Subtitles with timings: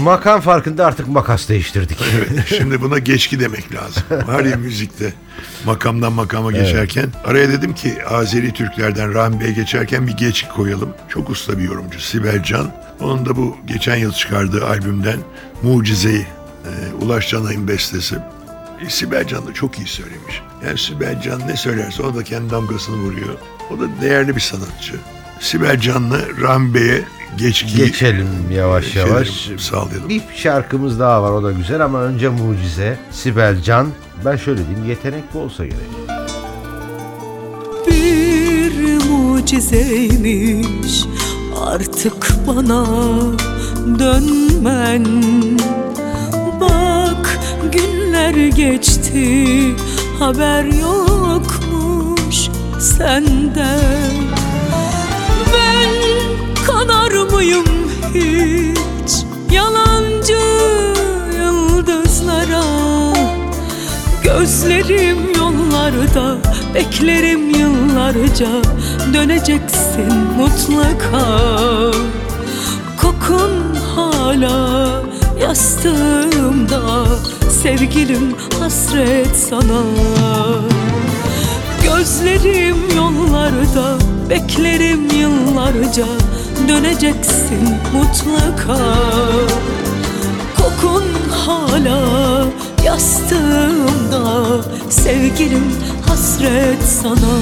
[0.00, 1.98] Makam farkında artık makas değiştirdik.
[2.16, 4.02] Evet, şimdi buna geçki demek lazım.
[4.26, 5.12] Var ya müzikte
[5.66, 7.06] makamdan makama geçerken.
[7.24, 10.94] Araya dedim ki Azeri Türklerden Rahmi Bey geçerken bir geçki koyalım.
[11.08, 12.72] Çok usta bir yorumcu Sibel Can.
[13.00, 15.18] Onun da bu geçen yıl çıkardığı albümden
[15.62, 16.26] Mucize'yi
[16.64, 18.16] e, Ulaş Canay'ın bestesi.
[18.86, 20.42] E, Sibel Can da çok iyi söylemiş.
[20.66, 23.34] Yani Sibel Can ne söylerse o da kendi damgasını vuruyor.
[23.70, 24.94] O da değerli bir sanatçı.
[25.42, 27.04] Sibel Can'la Rahmi Bey'e
[27.38, 29.48] geçki Geçelim yavaş şeyleri yavaş.
[29.58, 30.08] sağlayalım.
[30.08, 32.98] Bir şarkımız daha var o da güzel ama önce mucize.
[33.10, 33.86] Sibel Can.
[34.24, 35.78] Ben şöyle diyeyim yetenekli olsa gerek.
[37.86, 41.04] bir mucizeymiş
[41.66, 42.86] artık bana
[43.98, 45.06] dönmen
[46.60, 47.38] Bak
[47.72, 49.46] günler geçti
[50.18, 52.36] haber yokmuş
[52.80, 54.12] senden
[56.82, 57.64] kanar mıyım
[58.14, 59.12] hiç
[59.52, 60.38] yalancı
[61.38, 62.62] yıldızlara?
[64.24, 66.36] Gözlerim yollarda
[66.74, 68.48] Beklerim yıllarca.
[69.14, 71.26] Döneceksin mutlaka.
[73.00, 74.90] Kokun hala
[75.40, 77.06] yastığımda.
[77.62, 79.82] Sevgilim hasret sana.
[81.82, 83.98] Gözlerim yollarda
[84.30, 86.06] Beklerim yıllarca
[86.68, 88.78] Döneceksin mutlaka.
[90.56, 92.44] Kokun hala
[92.84, 95.76] yastığımda Sevgilim
[96.08, 97.34] hasret sana.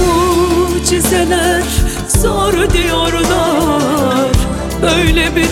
[0.00, 1.62] Mucizeler
[2.22, 4.30] zor diyorlar
[4.82, 5.50] Böyle bir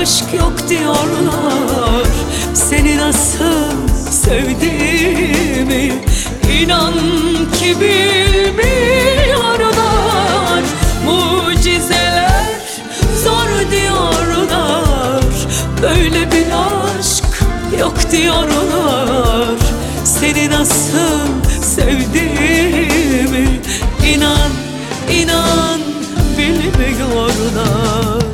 [0.00, 2.06] aşk yok diyorlar.
[2.54, 5.92] Seni nasıl sevdiğimi
[6.60, 6.94] inan
[7.58, 8.62] ki bilmiyorlar
[11.04, 12.52] Mucizeler
[13.24, 15.24] zor diyorlar.
[15.82, 17.24] Böyle bir aşk
[17.78, 19.58] yok diyorlar.
[20.04, 21.28] Seni nasıl
[21.62, 23.48] sevdiğimi
[24.06, 24.50] inan,
[25.10, 25.80] inan
[26.38, 28.31] bilmiyorlar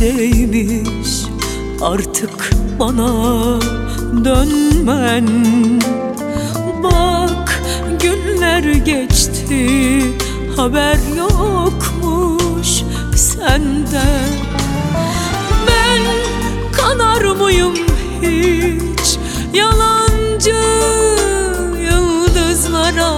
[0.00, 1.24] mucizeymiş
[1.82, 3.60] artık bana
[4.24, 5.28] dönmen.
[6.82, 7.62] Bak
[8.02, 10.02] günler geçti
[10.56, 12.82] haber yokmuş
[13.16, 14.30] senden.
[15.66, 16.00] Ben
[16.72, 17.74] kanar mıyım
[18.22, 19.18] hiç?
[19.54, 20.56] Yalancı
[21.80, 23.14] yıldızlara.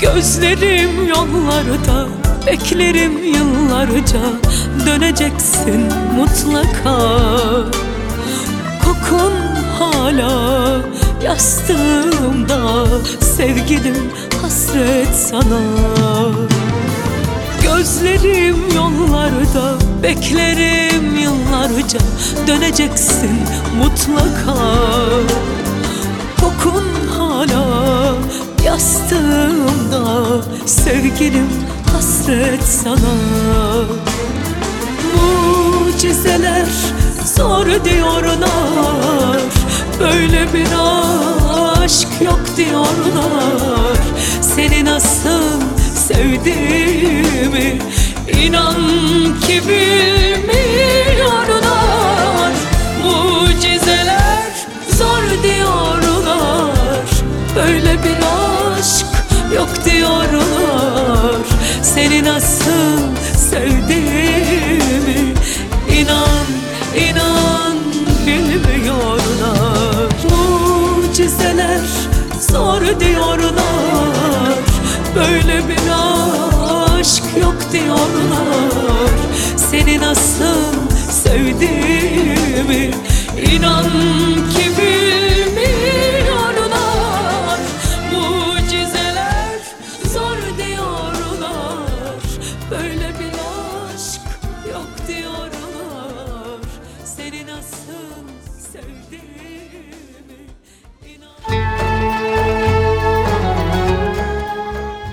[0.00, 2.08] Gözlerim yollarda
[2.48, 4.20] Beklerim yıllarca
[4.88, 6.98] Döneceksin mutlaka.
[8.84, 9.32] Kokun
[9.78, 10.80] hala
[11.22, 12.86] yastığımda
[13.36, 14.10] Sevgilim
[14.42, 15.60] hasret sana.
[17.62, 21.98] Gözlerim yollarda Beklerim yıllarca.
[22.46, 23.40] Döneceksin
[23.78, 24.56] mutlaka.
[26.40, 26.84] Kokun
[27.18, 28.14] hala
[28.64, 31.48] yastığımda Sevgilim
[31.92, 33.14] hasret sana
[35.14, 36.66] Mucizeler
[37.36, 39.40] zor diyorlar.
[40.00, 40.68] Böyle bir
[41.82, 43.98] aşk yok diyorlar.
[44.40, 45.60] Seni nasıl
[45.94, 47.78] sevdiğimi
[48.42, 48.76] inan
[49.46, 50.52] ki bilmiyorlar.
[53.04, 54.52] Mucizeler
[54.98, 57.08] zor diyorlar.
[57.56, 58.18] Böyle bir
[58.78, 59.06] aşk
[59.54, 61.36] yok diyorlar.
[61.82, 62.98] Seni nasıl
[63.50, 64.67] sevdiğimi
[72.52, 74.58] zor diyorlar.
[75.14, 75.78] Böyle bir
[76.98, 79.12] aşk yok diyorlar.
[79.56, 80.72] Seni nasıl
[81.10, 82.90] sevdiğimi
[83.36, 83.84] inan
[84.50, 85.07] ki bilmiyorlar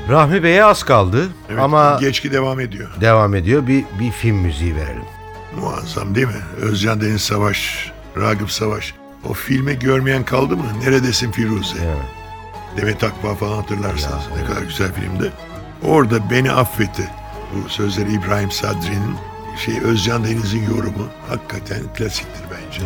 [0.09, 2.89] Rahmi Bey'e az kaldı Evet, ama geçki devam ediyor.
[3.01, 3.67] devam ediyor.
[3.67, 5.03] Bir, bir film müziği verelim.
[5.59, 6.41] Muazzam değil mi?
[6.61, 8.93] Özcan Deniz Savaş, Ragıp Savaş.
[9.29, 10.63] O filmi görmeyen kaldı mı?
[10.85, 11.77] Neredesin Firuze?
[11.85, 11.97] Evet.
[12.77, 15.31] Demet Akbağ falan hatırlarsanız ne kadar güzel filmdi.
[15.83, 17.09] Orada Beni Affetti.
[17.53, 19.15] Bu sözleri İbrahim Sadri'nin
[19.65, 22.81] şey Özcan Deniz'in yorumu hakikaten klasiktir bence.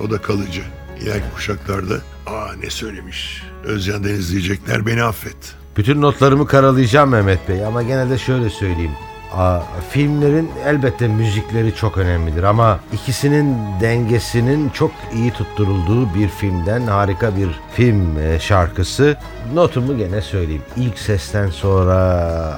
[0.00, 0.62] O da kalıcı.
[1.00, 1.94] İleriki kuşaklarda
[2.26, 5.54] aa ne söylemiş Özcan Deniz diyecekler beni affet.
[5.76, 8.92] Bütün notlarımı karalayacağım Mehmet Bey ama gene de şöyle söyleyeyim.
[9.32, 9.60] Aa,
[9.90, 17.48] filmlerin elbette müzikleri çok önemlidir ama ikisinin dengesinin çok iyi tutturulduğu bir filmden harika bir
[17.74, 19.16] film e, şarkısı.
[19.54, 20.62] Notumu gene söyleyeyim.
[20.76, 21.98] İlk sesten sonra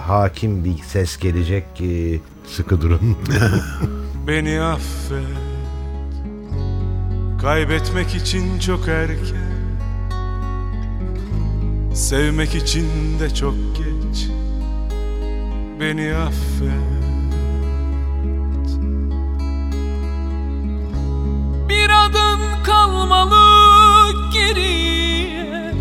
[0.06, 3.16] hakim bir ses gelecek ki sıkı durun.
[4.26, 5.54] Beni affet
[7.40, 9.53] Kaybetmek için çok erken
[11.94, 14.28] Sevmek için de çok geç.
[15.80, 17.04] Beni affet.
[21.68, 25.74] Bir adım kalmalı geriye.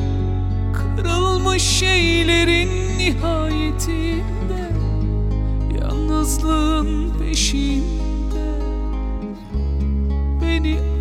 [0.74, 4.70] Kırılmış şeylerin nihayetinde.
[5.82, 8.60] Yalnızlığın peşinde.
[10.42, 10.93] Beni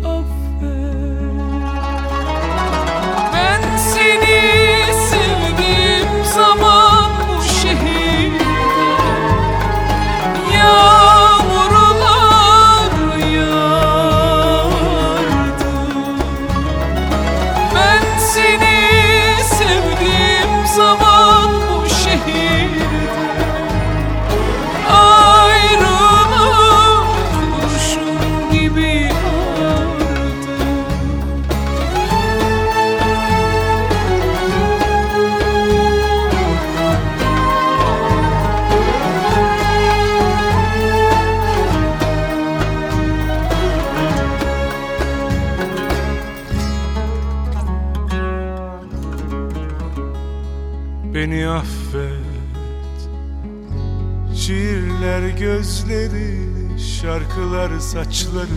[54.45, 56.39] Şiirler gözleri
[56.79, 58.47] Şarkılar saçları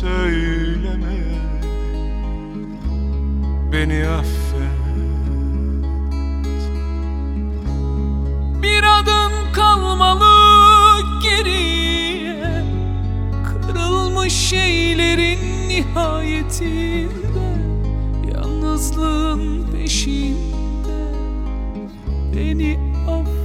[0.00, 1.40] Söylemedi.
[3.72, 4.66] Beni affet.
[8.62, 12.64] Bir adım kalmalı geriye
[13.44, 17.10] Kırılmış şeylerin nihayetinde
[18.34, 20.36] Yalnızlığın peşinde.
[22.34, 22.78] Beni
[23.08, 23.35] affet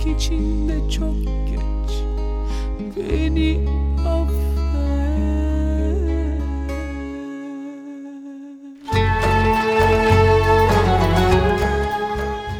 [0.00, 1.14] Sevmek için de çok
[1.50, 1.94] geç
[2.96, 4.40] Beni affet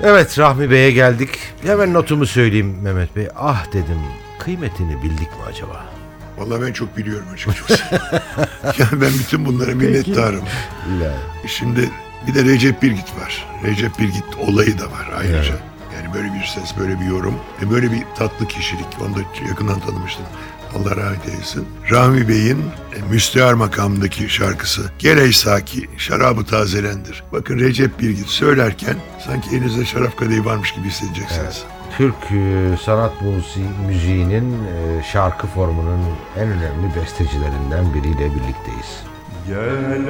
[0.03, 1.31] evet Rahmi Bey'e geldik.
[1.63, 3.29] Hemen notumu söyleyeyim Mehmet Bey.
[3.37, 3.99] Ah dedim
[4.39, 5.87] kıymetini bildik mi acaba?
[6.39, 7.85] Vallahi ben çok biliyorum açıkçası.
[8.65, 10.45] yani ben bütün bunlara minnettarım.
[11.47, 11.91] Şimdi
[12.27, 13.47] bir de Recep Birgit var.
[13.65, 15.70] Recep Birgit olayı da var ayrıca.
[16.11, 18.87] Yani böyle bir ses, böyle bir yorum ve böyle bir tatlı kişilik.
[19.07, 20.25] Onu da yakından tanımıştım.
[20.77, 21.69] Allah rahmet eylesin.
[21.91, 22.59] Rahmi Bey'in
[22.97, 27.23] e, Müstehar makamındaki şarkısı Gel Saki, şarabı tazelendir.
[27.33, 28.95] Bakın Recep Birgit söylerken
[29.27, 31.63] sanki elinizde şarap kadehi varmış gibi hissedeceksiniz.
[31.97, 36.05] Türk e, sanat müziği- müziğinin e, şarkı formunun
[36.37, 39.03] en önemli bestecilerinden biriyle birlikteyiz.
[39.47, 40.07] Gel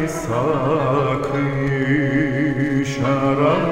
[0.00, 1.42] ey sakı
[2.94, 3.71] şarabı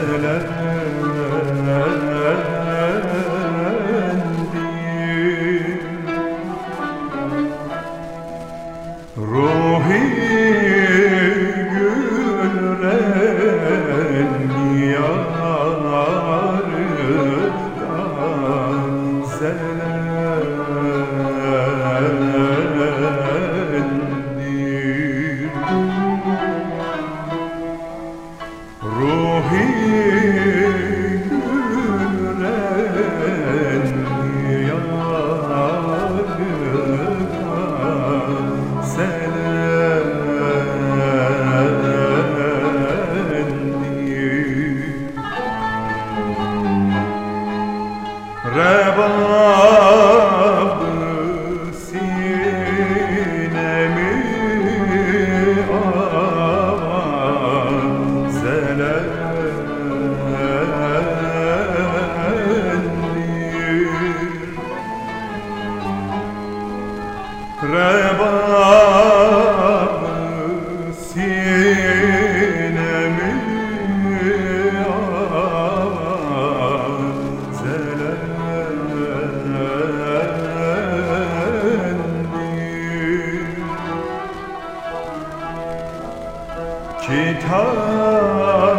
[0.00, 0.77] tazelendi.
[87.08, 88.77] چھ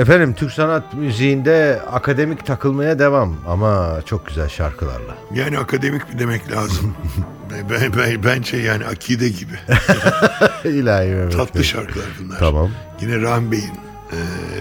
[0.00, 5.14] Efendim Türk sanat müziğinde akademik takılmaya devam ama çok güzel şarkılarla.
[5.34, 6.94] Yani akademik mi demek lazım?
[7.70, 9.52] ben, ben, bence yani akide gibi.
[10.64, 11.66] İlahi Mehmet Tatlı Bey.
[11.66, 12.38] şarkılar bunlar.
[12.38, 12.70] Tamam.
[13.00, 13.72] Yine Rahmi Bey'in
[14.12, 14.18] e,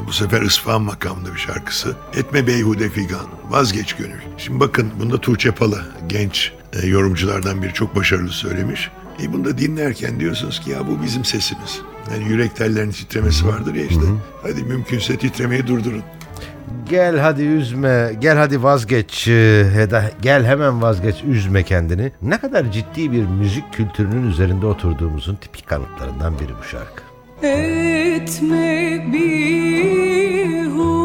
[0.07, 1.95] bu sefer İsfahan makamında bir şarkısı.
[2.13, 4.21] Etme beyhude figan, vazgeç gönül.
[4.37, 5.77] Şimdi bakın bunda Tuğçe Pala
[6.07, 8.91] genç e, yorumculardan biri çok başarılı söylemiş.
[9.23, 11.81] E bunu da dinlerken diyorsunuz ki ya bu bizim sesimiz.
[12.13, 14.01] Yani yürek tellerinin titremesi vardır ya işte.
[14.41, 16.03] Hadi mümkünse titremeyi durdurun.
[16.89, 19.31] Gel hadi üzme, gel hadi vazgeç, e,
[19.75, 22.11] heda- gel hemen vazgeç, üzme kendini.
[22.21, 27.03] Ne kadar ciddi bir müzik kültürünün üzerinde oturduğumuzun tipik kanıtlarından biri bu şarkı.
[27.47, 30.98] Etme bihude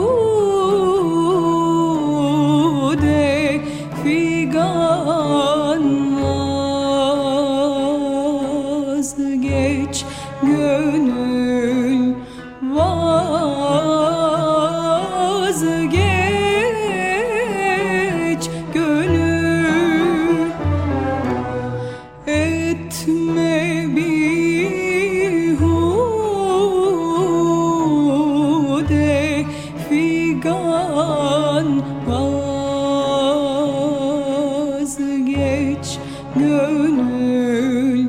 [37.25, 38.09] gönül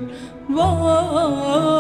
[0.50, 1.75] vazgeç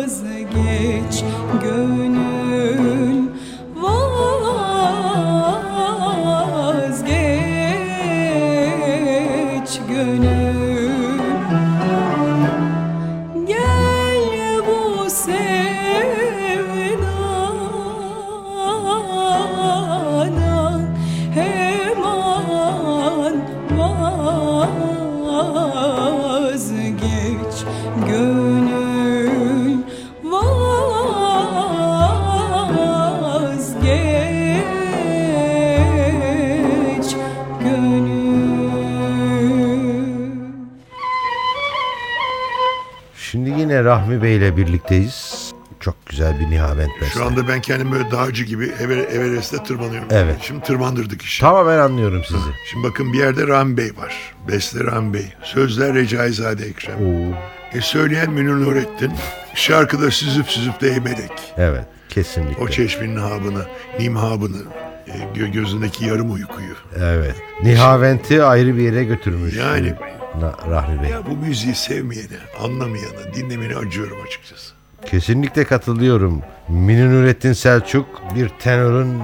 [0.00, 1.24] vazgeç
[1.62, 2.89] gönül
[43.30, 45.50] Şimdi yine Rahmi Bey ile birlikteyiz.
[45.80, 47.14] Çok güzel bir Nihavent beste.
[47.18, 50.08] Şu anda ben kendimi böyle dağcı gibi Ever, Everest'te tırmanıyorum.
[50.10, 50.36] Evet.
[50.42, 51.40] Şimdi tırmandırdık işi.
[51.40, 52.40] Tamamen anlıyorum sizi.
[52.70, 54.14] Şimdi bakın bir yerde Rahmi Bey var.
[54.48, 55.32] Beste Rahmi Bey.
[55.42, 56.96] Sözler Recaizade Ekrem.
[56.96, 57.34] Oo,
[57.72, 59.12] E söyleyen Münir Nurettin.
[59.54, 61.30] Şarkıda süzüp süzüp değmedik.
[61.56, 62.64] evet kesinlikle.
[62.64, 63.64] O çeşmenin habını,
[63.98, 64.62] nimhabını,
[65.06, 66.74] e, gö- gözündeki yarım uykuyu.
[67.00, 67.34] Evet.
[67.62, 69.56] Nihavent'i ayrı bir yere götürmüş.
[69.56, 69.94] Yani
[70.70, 71.10] Rahmi Bey.
[71.10, 74.74] ya bu müziği sevmeyene, anlamayana, dinlemeni acıyorum açıkçası.
[75.06, 76.42] Kesinlikle katılıyorum.
[76.68, 79.20] Münir Nurettin Selçuk bir tenorun e,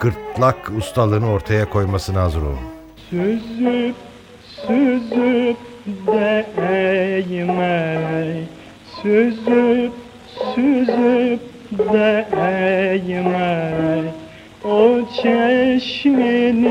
[0.00, 2.58] gırtlak ustalığını ortaya koymasına hazır olun.
[3.10, 3.94] Süzüp
[4.66, 5.56] süzüp
[6.56, 8.40] değme
[9.02, 9.92] Süzüp
[10.54, 11.40] süzüp
[11.92, 13.34] değme
[14.64, 16.66] O çeşmenim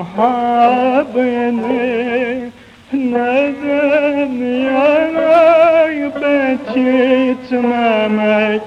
[0.00, 1.68] habını
[2.92, 4.32] Neden
[4.64, 6.16] yarayıp
[6.76, 8.62] etmemek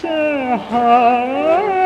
[0.00, 1.79] sehabını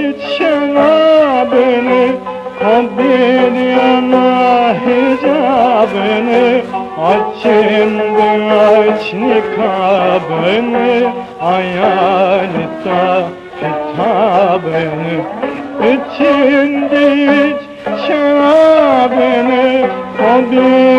[0.08, 2.04] içen abini,
[2.64, 3.61] abini
[7.72, 13.22] Açındı aç nikabını Ayalita
[13.60, 15.16] hitabını.
[15.80, 17.56] İçindi
[18.06, 19.86] şarabını
[20.18, 20.91] Kabir yana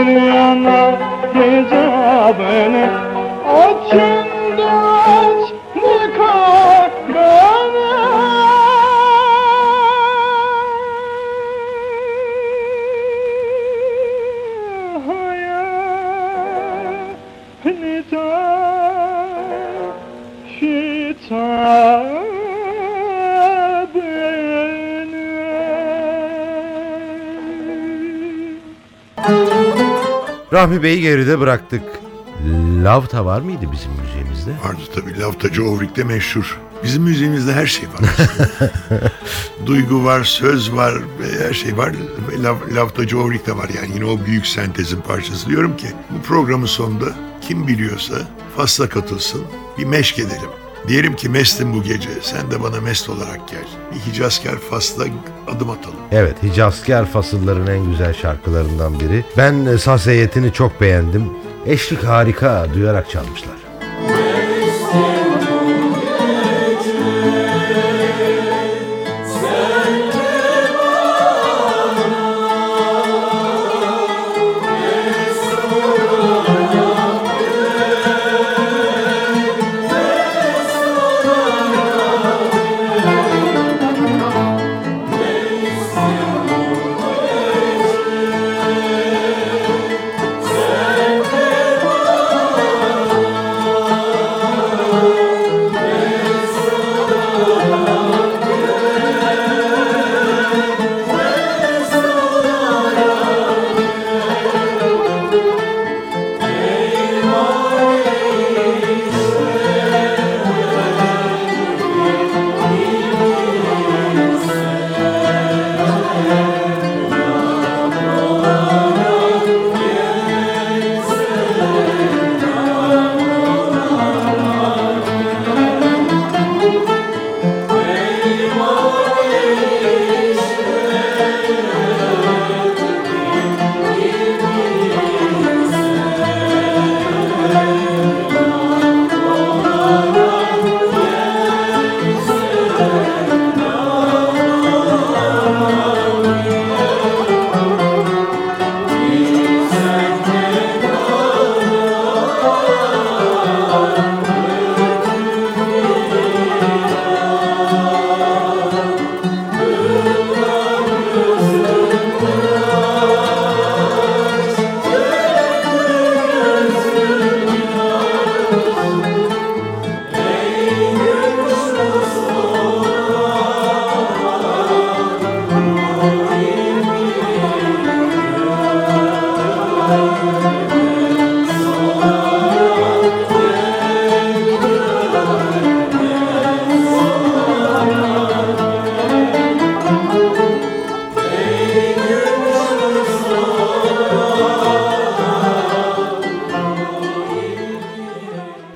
[30.54, 31.82] Rahmi Bey'i geride bıraktık.
[32.84, 34.52] Lavta var mıydı bizim müziğimizde?
[34.66, 36.60] Vardı tabii Laftacı Ovrik'te meşhur.
[36.84, 38.30] Bizim müziğimizde her şey var.
[39.66, 41.94] Duygu var, söz var, ve her şey var.
[42.44, 45.50] Laf, Laftacı Ovrik de var yani yine o büyük sentezin parçası.
[45.50, 47.06] Diyorum ki bu programın sonunda
[47.42, 48.16] kim biliyorsa
[48.56, 49.42] fasla katılsın,
[49.78, 50.50] bir meşk edelim.
[50.88, 53.66] Diyelim ki mestim bu gece, sen de bana mest olarak gel.
[53.96, 55.04] Bir Hicazkar Fas'la
[55.48, 55.98] adım atalım.
[56.12, 59.26] Evet, Hicazkar fasılların en güzel şarkılarından biri.
[59.38, 61.30] Ben e, saz heyetini çok beğendim.
[61.66, 63.63] Eşlik harika duyarak çalmışlar.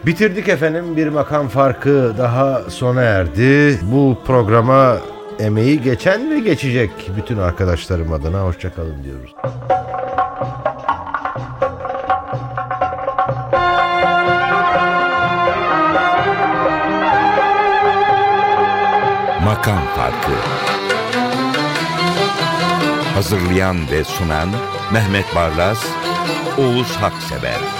[0.07, 3.79] Bitirdik efendim bir makam farkı daha sona erdi.
[3.83, 4.97] Bu programa
[5.39, 9.35] emeği geçen ve geçecek bütün arkadaşlarım adına hoşçakalın diyoruz.
[19.45, 20.31] Makam Farkı
[23.13, 24.49] Hazırlayan ve sunan
[24.93, 25.85] Mehmet Barlas,
[26.57, 27.76] Oğuz Haksever